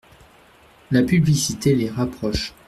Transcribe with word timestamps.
La 0.89 1.03
publicité 1.03 1.75
les 1.75 1.87
rapproche. 1.91 2.55